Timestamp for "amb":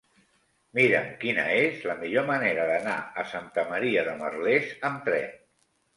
4.91-5.05